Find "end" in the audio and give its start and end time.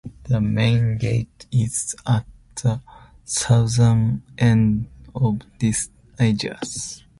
4.35-4.87